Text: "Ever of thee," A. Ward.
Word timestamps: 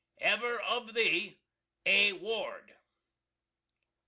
"Ever 0.19 0.59
of 0.59 0.95
thee," 0.95 1.37
A. 1.85 2.13
Ward. 2.13 2.75